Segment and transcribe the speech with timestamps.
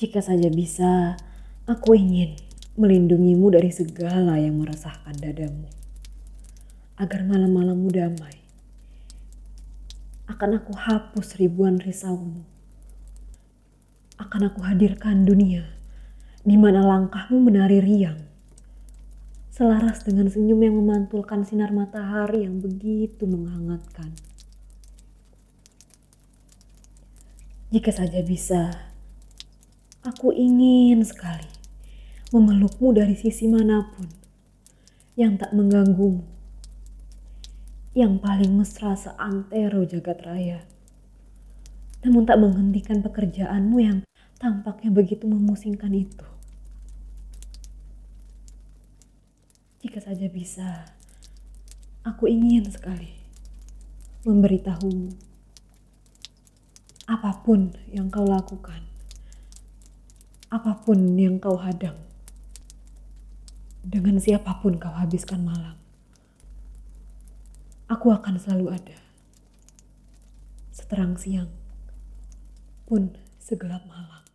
[0.00, 1.20] Jika saja bisa,
[1.68, 2.40] aku ingin
[2.80, 5.68] melindungimu dari segala yang meresahkan dadamu.
[6.96, 8.40] Agar malam-malammu damai.
[10.24, 12.48] Akan aku hapus ribuan risaumu.
[14.16, 15.68] Akan aku hadirkan dunia
[16.48, 18.24] di mana langkahmu menari riang.
[19.52, 24.16] Selaras dengan senyum yang memantulkan sinar matahari yang begitu menghangatkan.
[27.68, 28.89] Jika saja bisa,
[30.00, 31.44] Aku ingin sekali
[32.32, 34.08] memelukmu dari sisi mana pun
[35.12, 36.24] yang tak mengganggumu.
[37.92, 40.64] Yang paling mesra seantero jagat raya.
[42.00, 44.00] Namun tak menghentikan pekerjaanmu yang
[44.40, 46.28] tampaknya begitu memusingkan itu.
[49.84, 50.96] Jika saja bisa,
[52.08, 53.20] aku ingin sekali
[54.24, 55.12] memberitahumu
[57.04, 58.89] apa pun yang kau lakukan
[60.50, 61.94] apa pun yang kau hadang,
[63.86, 65.78] dengan siapa pun kau habiskan malam,
[67.86, 68.98] aku akan selalu ada.
[70.74, 71.50] Seterang siang
[72.86, 74.29] pun segelap malam.